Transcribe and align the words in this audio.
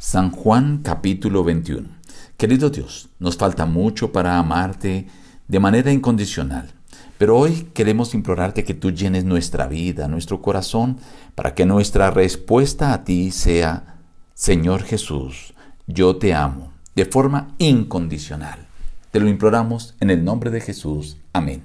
San 0.00 0.30
Juan 0.30 0.78
capítulo 0.84 1.42
21. 1.42 1.88
Querido 2.36 2.70
Dios, 2.70 3.08
nos 3.18 3.36
falta 3.36 3.66
mucho 3.66 4.12
para 4.12 4.38
amarte 4.38 5.08
de 5.48 5.58
manera 5.58 5.90
incondicional, 5.90 6.70
pero 7.18 7.36
hoy 7.36 7.70
queremos 7.74 8.14
implorarte 8.14 8.62
que 8.62 8.74
tú 8.74 8.92
llenes 8.92 9.24
nuestra 9.24 9.66
vida, 9.66 10.06
nuestro 10.06 10.40
corazón, 10.40 10.98
para 11.34 11.54
que 11.54 11.66
nuestra 11.66 12.12
respuesta 12.12 12.92
a 12.92 13.02
ti 13.02 13.32
sea, 13.32 13.96
Señor 14.34 14.84
Jesús, 14.84 15.52
yo 15.88 16.16
te 16.16 16.32
amo, 16.32 16.72
de 16.94 17.04
forma 17.04 17.48
incondicional. 17.58 18.68
Te 19.10 19.18
lo 19.18 19.28
imploramos 19.28 19.96
en 19.98 20.10
el 20.10 20.22
nombre 20.22 20.50
de 20.50 20.60
Jesús. 20.60 21.16
Amén. 21.32 21.64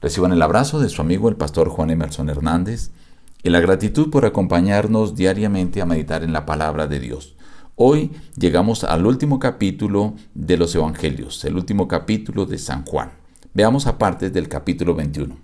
Reciban 0.00 0.32
el 0.32 0.42
abrazo 0.42 0.80
de 0.80 0.88
su 0.88 1.00
amigo 1.00 1.28
el 1.28 1.36
pastor 1.36 1.68
Juan 1.68 1.90
Emerson 1.90 2.28
Hernández 2.28 2.90
y 3.42 3.50
la 3.50 3.60
gratitud 3.60 4.10
por 4.10 4.24
acompañarnos 4.24 5.14
diariamente 5.14 5.80
a 5.80 5.86
meditar 5.86 6.22
en 6.22 6.32
la 6.32 6.46
palabra 6.46 6.86
de 6.86 7.00
Dios. 7.00 7.34
Hoy 7.74 8.12
llegamos 8.36 8.84
al 8.84 9.06
último 9.06 9.38
capítulo 9.38 10.14
de 10.34 10.56
los 10.56 10.74
Evangelios, 10.74 11.44
el 11.44 11.56
último 11.56 11.88
capítulo 11.88 12.46
de 12.46 12.58
San 12.58 12.84
Juan. 12.84 13.12
Veamos 13.54 13.86
aparte 13.86 14.30
del 14.30 14.48
capítulo 14.48 14.94
21. 14.94 15.36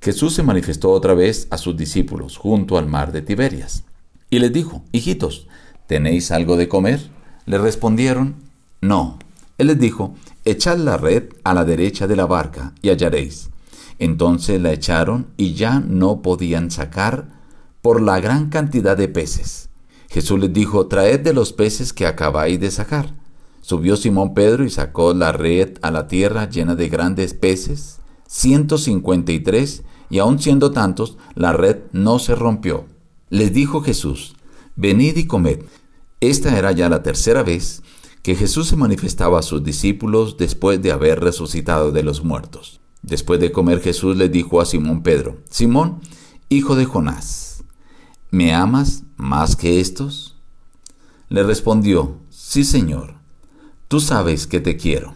Jesús 0.00 0.34
se 0.34 0.42
manifestó 0.42 0.90
otra 0.90 1.14
vez 1.14 1.48
a 1.50 1.58
sus 1.58 1.76
discípulos 1.76 2.36
junto 2.36 2.78
al 2.78 2.86
mar 2.86 3.12
de 3.12 3.22
Tiberias 3.22 3.84
y 4.30 4.38
les 4.38 4.52
dijo, 4.52 4.82
hijitos, 4.92 5.46
¿tenéis 5.86 6.30
algo 6.30 6.56
de 6.56 6.68
comer? 6.68 7.00
Le 7.46 7.58
respondieron, 7.58 8.36
no. 8.80 9.18
Él 9.58 9.68
les 9.68 9.78
dijo, 9.78 10.14
echad 10.44 10.78
la 10.78 10.96
red 10.96 11.24
a 11.44 11.54
la 11.54 11.64
derecha 11.64 12.06
de 12.06 12.16
la 12.16 12.26
barca 12.26 12.72
y 12.82 12.90
hallaréis. 12.90 13.50
Entonces 13.98 14.60
la 14.60 14.72
echaron 14.72 15.28
y 15.36 15.54
ya 15.54 15.80
no 15.80 16.22
podían 16.22 16.70
sacar 16.70 17.28
por 17.82 18.00
la 18.00 18.20
gran 18.20 18.48
cantidad 18.48 18.96
de 18.96 19.08
peces. 19.08 19.70
Jesús 20.08 20.38
les 20.40 20.52
dijo, 20.52 20.86
traed 20.86 21.20
de 21.20 21.32
los 21.32 21.52
peces 21.52 21.92
que 21.92 22.06
acabáis 22.06 22.58
de 22.60 22.70
sacar. 22.70 23.14
Subió 23.60 23.96
Simón 23.96 24.34
Pedro 24.34 24.64
y 24.64 24.70
sacó 24.70 25.12
la 25.12 25.32
red 25.32 25.78
a 25.82 25.90
la 25.90 26.06
tierra 26.06 26.48
llena 26.48 26.74
de 26.74 26.88
grandes 26.88 27.34
peces, 27.34 27.98
ciento 28.26 28.78
cincuenta 28.78 29.32
y 29.32 29.40
tres, 29.40 29.82
y 30.10 30.20
aun 30.20 30.38
siendo 30.38 30.70
tantos, 30.70 31.18
la 31.34 31.52
red 31.52 31.78
no 31.92 32.18
se 32.18 32.34
rompió. 32.34 32.86
Les 33.28 33.52
dijo 33.52 33.82
Jesús, 33.82 34.36
venid 34.74 35.16
y 35.18 35.26
comed. 35.26 35.60
Esta 36.20 36.56
era 36.58 36.72
ya 36.72 36.88
la 36.88 37.02
tercera 37.02 37.42
vez 37.42 37.82
que 38.22 38.34
Jesús 38.34 38.68
se 38.68 38.76
manifestaba 38.76 39.40
a 39.40 39.42
sus 39.42 39.62
discípulos 39.62 40.36
después 40.38 40.80
de 40.80 40.92
haber 40.92 41.20
resucitado 41.20 41.92
de 41.92 42.02
los 42.02 42.24
muertos. 42.24 42.80
Después 43.08 43.40
de 43.40 43.50
comer 43.50 43.80
Jesús 43.80 44.18
le 44.18 44.28
dijo 44.28 44.60
a 44.60 44.66
Simón 44.66 45.02
Pedro, 45.02 45.38
Simón, 45.48 46.02
hijo 46.50 46.76
de 46.76 46.84
Jonás, 46.84 47.64
¿me 48.30 48.52
amas 48.52 49.04
más 49.16 49.56
que 49.56 49.80
estos? 49.80 50.36
Le 51.30 51.42
respondió, 51.42 52.18
Sí, 52.28 52.64
Señor, 52.64 53.14
tú 53.88 54.00
sabes 54.00 54.46
que 54.46 54.60
te 54.60 54.76
quiero. 54.76 55.14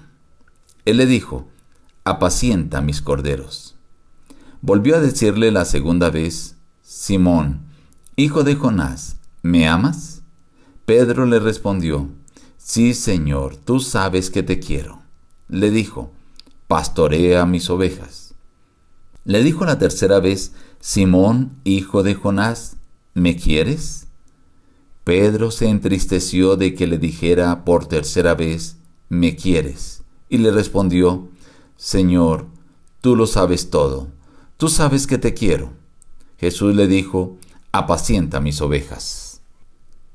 Él 0.86 0.96
le 0.96 1.04
dijo, 1.04 1.48
apacienta 2.02 2.80
mis 2.80 3.02
corderos. 3.02 3.76
Volvió 4.62 4.96
a 4.96 5.00
decirle 5.00 5.50
la 5.50 5.66
segunda 5.66 6.08
vez, 6.08 6.56
Simón, 6.80 7.60
hijo 8.16 8.42
de 8.42 8.54
Jonás, 8.54 9.16
¿me 9.42 9.68
amas? 9.68 10.22
Pedro 10.86 11.26
le 11.26 11.40
respondió, 11.40 12.08
Sí, 12.56 12.94
Señor, 12.94 13.56
tú 13.56 13.80
sabes 13.80 14.30
que 14.30 14.42
te 14.42 14.60
quiero. 14.60 15.02
Le 15.48 15.70
dijo, 15.70 16.10
Pastorea 16.72 17.44
mis 17.44 17.68
ovejas. 17.68 18.32
Le 19.26 19.42
dijo 19.42 19.66
la 19.66 19.78
tercera 19.78 20.20
vez, 20.20 20.52
Simón, 20.80 21.58
hijo 21.64 22.02
de 22.02 22.14
Jonás, 22.14 22.76
¿me 23.12 23.36
quieres? 23.36 24.06
Pedro 25.04 25.50
se 25.50 25.68
entristeció 25.68 26.56
de 26.56 26.74
que 26.74 26.86
le 26.86 26.96
dijera 26.96 27.66
por 27.66 27.84
tercera 27.84 28.34
vez, 28.34 28.76
¿me 29.10 29.36
quieres? 29.36 30.02
Y 30.30 30.38
le 30.38 30.50
respondió, 30.50 31.28
Señor, 31.76 32.46
tú 33.02 33.16
lo 33.16 33.26
sabes 33.26 33.68
todo, 33.68 34.08
tú 34.56 34.70
sabes 34.70 35.06
que 35.06 35.18
te 35.18 35.34
quiero. 35.34 35.74
Jesús 36.38 36.74
le 36.74 36.86
dijo, 36.86 37.36
apacienta 37.72 38.40
mis 38.40 38.62
ovejas. 38.62 39.42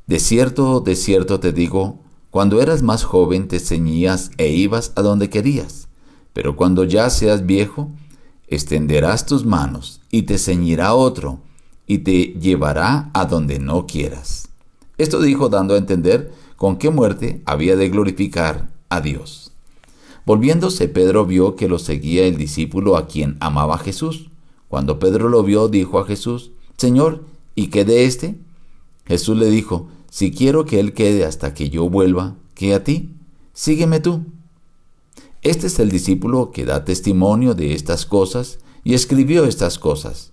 De 0.07 0.19
cierto, 0.19 0.79
de 0.79 0.95
cierto 0.95 1.39
te 1.39 1.53
digo, 1.53 1.99
cuando 2.31 2.63
eras 2.63 2.81
más 2.81 3.03
joven 3.03 3.47
te 3.47 3.59
ceñías 3.59 4.31
e 4.39 4.47
ibas 4.49 4.91
a 4.95 5.03
donde 5.03 5.29
querías, 5.29 5.86
pero 6.33 6.55
cuando 6.55 6.83
ya 6.83 7.09
seas 7.09 7.45
viejo, 7.45 7.91
extenderás 8.47 9.25
tus 9.25 9.45
manos 9.45 10.01
y 10.09 10.23
te 10.23 10.37
ceñirá 10.37 10.93
otro 10.93 11.39
y 11.85 11.99
te 11.99 12.33
llevará 12.39 13.09
a 13.13 13.25
donde 13.25 13.59
no 13.59 13.87
quieras. 13.87 14.49
Esto 14.97 15.21
dijo 15.21 15.49
dando 15.49 15.75
a 15.75 15.77
entender 15.77 16.31
con 16.55 16.77
qué 16.77 16.89
muerte 16.89 17.41
había 17.45 17.75
de 17.75 17.89
glorificar 17.89 18.69
a 18.89 19.01
Dios. 19.01 19.51
Volviéndose, 20.25 20.89
Pedro 20.89 21.25
vio 21.25 21.55
que 21.55 21.69
lo 21.69 21.79
seguía 21.79 22.25
el 22.25 22.35
discípulo 22.35 22.97
a 22.97 23.07
quien 23.07 23.37
amaba 23.39 23.77
Jesús. 23.77 24.29
Cuando 24.67 24.99
Pedro 24.99 25.29
lo 25.29 25.43
vio, 25.43 25.69
dijo 25.69 25.99
a 25.99 26.05
Jesús, 26.05 26.51
Señor, 26.75 27.23
¿y 27.55 27.67
qué 27.67 27.85
de 27.85 28.05
éste? 28.05 28.35
Jesús 29.05 29.37
le 29.37 29.49
dijo, 29.49 29.87
si 30.09 30.31
quiero 30.31 30.65
que 30.65 30.79
él 30.81 30.93
quede 30.93 31.23
hasta 31.23 31.53
que 31.53 31.69
yo 31.69 31.89
vuelva, 31.89 32.35
¿qué 32.55 32.73
a 32.73 32.83
ti? 32.83 33.15
Sígueme 33.53 34.01
tú. 34.01 34.25
Este 35.41 35.67
es 35.67 35.79
el 35.79 35.89
discípulo 35.89 36.51
que 36.51 36.65
da 36.65 36.85
testimonio 36.85 37.53
de 37.53 37.73
estas 37.73 38.05
cosas 38.05 38.59
y 38.83 38.93
escribió 38.93 39.45
estas 39.45 39.79
cosas. 39.79 40.31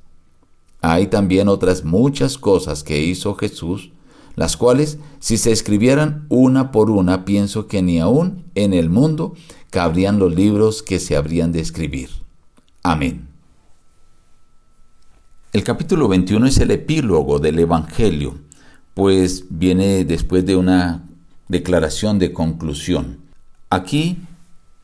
Hay 0.80 1.06
también 1.06 1.48
otras 1.48 1.84
muchas 1.84 2.38
cosas 2.38 2.84
que 2.84 3.02
hizo 3.02 3.34
Jesús, 3.34 3.90
las 4.36 4.56
cuales, 4.56 4.98
si 5.20 5.36
se 5.36 5.52
escribieran 5.52 6.26
una 6.28 6.72
por 6.72 6.90
una, 6.90 7.24
pienso 7.24 7.68
que 7.68 7.82
ni 7.82 8.00
aún 8.00 8.44
en 8.54 8.72
el 8.72 8.90
mundo 8.90 9.34
cabrían 9.70 10.18
los 10.18 10.34
libros 10.34 10.82
que 10.82 10.98
se 10.98 11.16
habrían 11.16 11.52
de 11.52 11.60
escribir. 11.60 12.10
Amén. 12.82 13.28
El 15.52 15.62
capítulo 15.62 16.08
21 16.08 16.46
es 16.46 16.58
el 16.58 16.72
epílogo 16.72 17.38
del 17.38 17.58
Evangelio 17.60 18.44
pues 18.94 19.46
viene 19.50 20.04
después 20.04 20.46
de 20.46 20.56
una 20.56 21.04
declaración 21.48 22.18
de 22.18 22.32
conclusión. 22.32 23.18
Aquí 23.68 24.18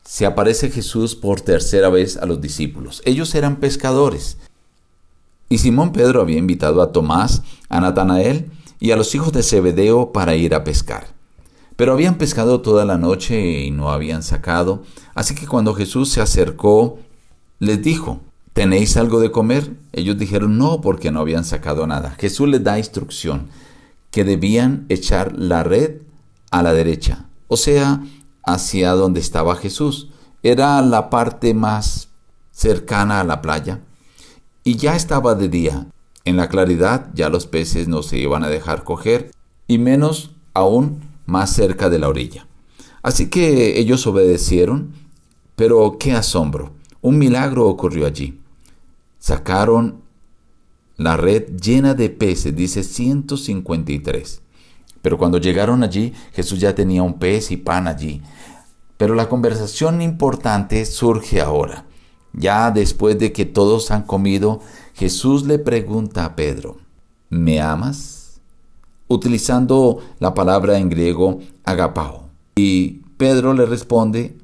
se 0.03 0.25
aparece 0.25 0.69
Jesús 0.69 1.15
por 1.15 1.41
tercera 1.41 1.89
vez 1.89 2.17
a 2.17 2.25
los 2.25 2.41
discípulos. 2.41 3.01
Ellos 3.05 3.33
eran 3.35 3.57
pescadores. 3.57 4.37
Y 5.49 5.59
Simón 5.59 5.91
Pedro 5.91 6.21
había 6.21 6.37
invitado 6.37 6.81
a 6.81 6.91
Tomás, 6.91 7.43
a 7.69 7.81
Natanael 7.81 8.51
y 8.79 8.91
a 8.91 8.95
los 8.97 9.13
hijos 9.15 9.31
de 9.33 9.43
Zebedeo 9.43 10.11
para 10.11 10.35
ir 10.35 10.55
a 10.55 10.63
pescar. 10.63 11.07
Pero 11.75 11.93
habían 11.93 12.15
pescado 12.17 12.61
toda 12.61 12.85
la 12.85 12.97
noche 12.97 13.61
y 13.63 13.71
no 13.71 13.91
habían 13.91 14.23
sacado, 14.23 14.83
así 15.15 15.35
que 15.35 15.47
cuando 15.47 15.73
Jesús 15.73 16.09
se 16.09 16.21
acercó, 16.21 16.99
les 17.59 17.81
dijo, 17.81 18.21
¿tenéis 18.53 18.97
algo 18.97 19.19
de 19.19 19.31
comer? 19.31 19.71
Ellos 19.93 20.17
dijeron 20.17 20.57
no 20.57 20.81
porque 20.81 21.11
no 21.11 21.21
habían 21.21 21.43
sacado 21.43 21.87
nada. 21.87 22.15
Jesús 22.19 22.49
les 22.49 22.63
da 22.63 22.77
instrucción 22.77 23.47
que 24.11 24.23
debían 24.23 24.85
echar 24.89 25.33
la 25.37 25.63
red 25.63 26.01
a 26.51 26.61
la 26.61 26.73
derecha, 26.73 27.25
o 27.47 27.57
sea, 27.57 28.03
hacia 28.43 28.91
donde 28.91 29.19
estaba 29.19 29.55
Jesús. 29.55 30.09
Era 30.43 30.81
la 30.81 31.09
parte 31.09 31.53
más 31.53 32.09
cercana 32.51 33.19
a 33.19 33.23
la 33.23 33.41
playa. 33.41 33.81
Y 34.63 34.75
ya 34.75 34.95
estaba 34.95 35.35
de 35.35 35.49
día. 35.49 35.87
En 36.25 36.37
la 36.37 36.49
claridad 36.49 37.09
ya 37.13 37.29
los 37.29 37.47
peces 37.47 37.87
no 37.87 38.03
se 38.03 38.17
iban 38.17 38.43
a 38.43 38.49
dejar 38.49 38.83
coger, 38.83 39.31
y 39.67 39.77
menos 39.77 40.31
aún 40.53 41.01
más 41.25 41.51
cerca 41.51 41.89
de 41.89 41.97
la 41.97 42.09
orilla. 42.09 42.45
Así 43.01 43.29
que 43.29 43.79
ellos 43.79 44.05
obedecieron, 44.05 44.93
pero 45.55 45.97
qué 45.99 46.11
asombro. 46.11 46.73
Un 47.01 47.17
milagro 47.17 47.67
ocurrió 47.67 48.05
allí. 48.05 48.39
Sacaron 49.17 50.01
la 50.97 51.17
red 51.17 51.59
llena 51.59 51.95
de 51.95 52.09
peces, 52.09 52.55
dice 52.55 52.83
153. 52.83 54.41
Pero 55.01 55.17
cuando 55.17 55.37
llegaron 55.37 55.83
allí, 55.83 56.13
Jesús 56.33 56.59
ya 56.59 56.75
tenía 56.75 57.03
un 57.03 57.19
pez 57.19 57.51
y 57.51 57.57
pan 57.57 57.87
allí. 57.87 58.21
Pero 58.97 59.15
la 59.15 59.29
conversación 59.29 60.01
importante 60.01 60.85
surge 60.85 61.41
ahora. 61.41 61.85
Ya 62.33 62.71
después 62.71 63.17
de 63.17 63.33
que 63.33 63.45
todos 63.45 63.91
han 63.91 64.03
comido, 64.03 64.61
Jesús 64.93 65.45
le 65.45 65.59
pregunta 65.59 66.23
a 66.23 66.35
Pedro, 66.35 66.77
¿me 67.29 67.59
amas? 67.59 68.39
Utilizando 69.07 69.99
la 70.19 70.33
palabra 70.33 70.77
en 70.77 70.89
griego 70.89 71.39
agapao. 71.65 72.29
Y 72.55 73.01
Pedro 73.17 73.53
le 73.53 73.65
responde, 73.65 74.37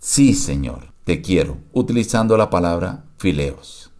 sí, 0.00 0.34
Señor, 0.34 0.92
te 1.04 1.22
quiero, 1.22 1.56
utilizando 1.72 2.36
la 2.36 2.50
palabra 2.50 3.04
fileos. 3.16 3.90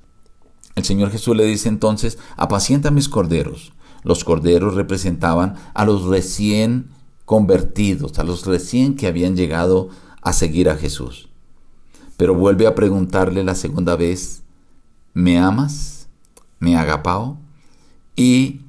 El 0.75 0.85
Señor 0.85 1.11
Jesús 1.11 1.37
le 1.37 1.45
dice 1.45 1.69
entonces, 1.69 2.19
apacienta 2.37 2.91
mis 2.91 3.09
corderos. 3.09 3.73
Los 4.03 4.25
corderos 4.25 4.75
representaban 4.75 5.55
a 5.75 5.85
los 5.85 6.05
recién 6.05 6.91
convertidos, 7.25 8.19
a 8.19 8.25
los 8.25 8.47
recién 8.47 8.97
que 8.97 9.07
habían 9.07 9.37
llegado 9.37 9.89
a 10.23 10.33
seguir 10.33 10.69
a 10.69 10.77
Jesús. 10.77 11.29
Pero 12.17 12.35
vuelve 12.35 12.67
a 12.67 12.75
preguntarle 12.75 13.45
la 13.45 13.55
segunda 13.55 13.97
vez, 13.97 14.43
¿me 15.15 15.39
amas? 15.39 16.09
¿Me 16.59 16.77
agapao? 16.77 17.39
Y 18.17 18.61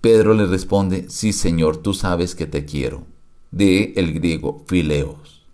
Pedro 0.00 0.34
le 0.34 0.46
responde, 0.46 1.06
sí 1.08 1.32
Señor, 1.32 1.76
tú 1.76 1.94
sabes 1.94 2.34
que 2.34 2.46
te 2.46 2.64
quiero, 2.64 3.06
de 3.50 3.92
el 3.96 4.14
griego 4.14 4.64
fileos. 4.66 5.46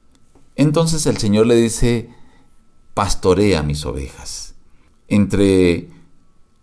Entonces 0.57 1.07
el 1.07 1.19
Señor 1.19 1.47
le 1.47 1.55
dice, 1.57 2.11
pastorea 2.95 3.63
mis 3.63 3.85
ovejas. 3.85 4.55
Entre 5.07 5.91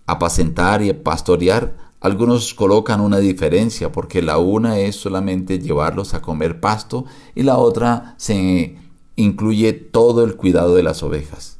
apacentar 0.08 0.82
y 0.82 0.92
pastorear, 0.94 1.85
algunos 2.06 2.54
colocan 2.54 3.02
una 3.02 3.18
diferencia 3.18 3.92
porque 3.92 4.22
la 4.22 4.38
una 4.38 4.78
es 4.78 4.96
solamente 4.96 5.58
llevarlos 5.58 6.14
a 6.14 6.22
comer 6.22 6.60
pasto 6.60 7.06
y 7.34 7.42
la 7.42 7.58
otra 7.58 8.14
se 8.18 8.78
incluye 9.16 9.74
todo 9.74 10.24
el 10.24 10.36
cuidado 10.36 10.76
de 10.76 10.84
las 10.84 11.02
ovejas. 11.02 11.58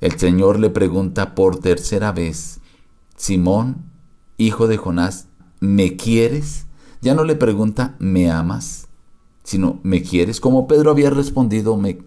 El 0.00 0.18
Señor 0.18 0.58
le 0.58 0.70
pregunta 0.70 1.34
por 1.34 1.60
tercera 1.60 2.12
vez, 2.12 2.60
Simón, 3.14 3.84
hijo 4.38 4.68
de 4.68 4.78
Jonás, 4.78 5.26
¿me 5.60 5.96
quieres? 5.96 6.64
Ya 7.02 7.14
no 7.14 7.22
le 7.22 7.34
pregunta, 7.34 7.94
¿me 7.98 8.30
amas? 8.30 8.88
Sino, 9.42 9.80
¿me 9.82 10.00
quieres? 10.00 10.40
Como 10.40 10.66
Pedro 10.66 10.90
había 10.90 11.10
respondido, 11.10 11.76
me, 11.76 11.98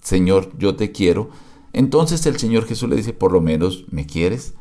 Señor, 0.00 0.56
yo 0.58 0.76
te 0.76 0.92
quiero. 0.92 1.30
Entonces 1.72 2.24
el 2.26 2.38
Señor 2.38 2.66
Jesús 2.66 2.88
le 2.88 2.94
dice, 2.94 3.12
por 3.12 3.32
lo 3.32 3.40
menos, 3.40 3.84
¿me 3.90 4.06
quieres? 4.06 4.54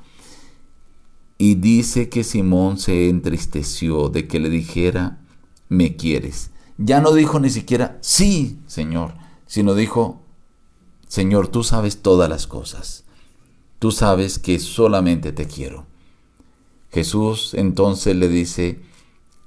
Y 1.42 1.56
dice 1.56 2.08
que 2.08 2.24
Simón 2.24 2.78
se 2.78 3.10
entristeció 3.10 4.10
de 4.10 4.28
que 4.28 4.40
le 4.40 4.48
dijera, 4.48 5.18
¿me 5.70 5.96
quieres? 5.96 6.52
Ya 6.78 7.02
no 7.02 7.14
dijo 7.14 7.40
ni 7.40 7.50
siquiera, 7.50 7.98
sí, 8.02 8.60
Señor, 8.68 9.16
sino 9.48 9.74
dijo, 9.74 10.22
Señor, 11.08 11.48
tú 11.48 11.64
sabes 11.64 12.04
todas 12.04 12.30
las 12.30 12.46
cosas. 12.46 13.06
Tú 13.80 13.92
sabes 13.92 14.38
que 14.38 14.60
solamente 14.60 15.32
te 15.32 15.48
quiero. 15.48 15.88
Jesús 16.92 17.56
entonces 17.56 18.16
le 18.16 18.30
dice, 18.30 18.80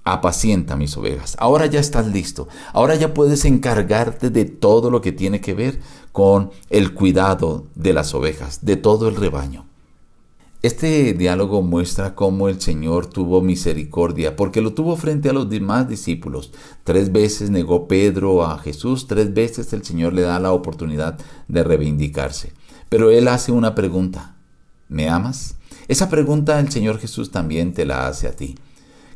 apacienta 0.02 0.74
mis 0.74 0.96
ovejas. 0.96 1.36
Ahora 1.38 1.66
ya 1.66 1.78
estás 1.78 2.08
listo. 2.08 2.48
Ahora 2.72 2.96
ya 2.96 3.14
puedes 3.14 3.44
encargarte 3.44 4.30
de 4.30 4.46
todo 4.46 4.90
lo 4.90 5.00
que 5.00 5.12
tiene 5.12 5.40
que 5.40 5.54
ver 5.54 5.80
con 6.10 6.50
el 6.70 6.92
cuidado 6.92 7.68
de 7.76 7.92
las 7.92 8.14
ovejas, 8.14 8.64
de 8.64 8.74
todo 8.74 9.08
el 9.08 9.14
rebaño. 9.14 9.66
Este 10.64 11.12
diálogo 11.12 11.60
muestra 11.60 12.14
cómo 12.14 12.48
el 12.48 12.58
Señor 12.58 13.04
tuvo 13.04 13.42
misericordia, 13.42 14.34
porque 14.34 14.62
lo 14.62 14.72
tuvo 14.72 14.96
frente 14.96 15.28
a 15.28 15.34
los 15.34 15.50
demás 15.50 15.90
discípulos. 15.90 16.52
Tres 16.84 17.12
veces 17.12 17.50
negó 17.50 17.86
Pedro 17.86 18.46
a 18.46 18.56
Jesús, 18.56 19.06
tres 19.06 19.34
veces 19.34 19.74
el 19.74 19.84
Señor 19.84 20.14
le 20.14 20.22
da 20.22 20.40
la 20.40 20.52
oportunidad 20.52 21.18
de 21.48 21.64
reivindicarse. 21.64 22.54
Pero 22.88 23.10
él 23.10 23.28
hace 23.28 23.52
una 23.52 23.74
pregunta. 23.74 24.36
¿Me 24.88 25.10
amas? 25.10 25.56
Esa 25.86 26.08
pregunta 26.08 26.58
el 26.58 26.72
Señor 26.72 26.98
Jesús 26.98 27.30
también 27.30 27.74
te 27.74 27.84
la 27.84 28.06
hace 28.06 28.26
a 28.26 28.34
ti. 28.34 28.54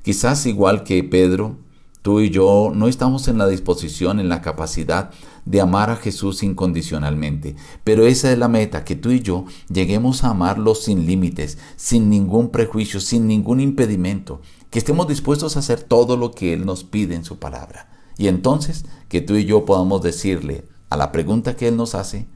Quizás 0.02 0.44
igual 0.44 0.84
que 0.84 1.02
Pedro, 1.02 1.56
tú 2.02 2.20
y 2.20 2.30
yo 2.30 2.72
no 2.74 2.88
estamos 2.88 3.28
en 3.28 3.38
la 3.38 3.46
disposición, 3.46 4.20
en 4.20 4.28
la 4.28 4.42
capacidad 4.42 5.10
de 5.44 5.60
amar 5.60 5.90
a 5.90 5.96
Jesús 5.96 6.42
incondicionalmente. 6.42 7.56
Pero 7.84 8.06
esa 8.06 8.30
es 8.32 8.38
la 8.38 8.48
meta, 8.48 8.84
que 8.84 8.96
tú 8.96 9.10
y 9.10 9.20
yo 9.20 9.46
lleguemos 9.72 10.24
a 10.24 10.30
amarlo 10.30 10.74
sin 10.74 11.06
límites, 11.06 11.58
sin 11.76 12.10
ningún 12.10 12.50
prejuicio, 12.50 13.00
sin 13.00 13.26
ningún 13.26 13.60
impedimento, 13.60 14.40
que 14.70 14.78
estemos 14.78 15.08
dispuestos 15.08 15.56
a 15.56 15.60
hacer 15.60 15.82
todo 15.82 16.16
lo 16.16 16.32
que 16.32 16.52
Él 16.52 16.66
nos 16.66 16.84
pide 16.84 17.14
en 17.14 17.24
su 17.24 17.38
palabra. 17.38 17.88
Y 18.18 18.28
entonces 18.28 18.84
que 19.08 19.20
tú 19.20 19.36
y 19.36 19.44
yo 19.44 19.64
podamos 19.64 20.02
decirle 20.02 20.66
a 20.90 20.96
la 20.96 21.12
pregunta 21.12 21.56
que 21.56 21.68
Él 21.68 21.76
nos 21.76 21.94
hace, 21.94 22.26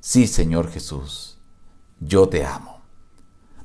sí 0.00 0.26
Señor 0.26 0.70
Jesús, 0.70 1.38
yo 2.00 2.28
te 2.28 2.44
amo. 2.44 2.79